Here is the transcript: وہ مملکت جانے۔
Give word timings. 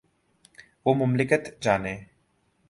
وہ 0.85 0.93
مملکت 0.93 1.61
جانے۔ 1.61 1.95